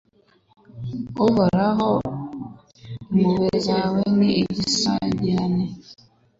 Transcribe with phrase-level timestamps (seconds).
[1.25, 1.91] Uhoraho
[3.09, 5.65] impuhwe zawe ni igisagirane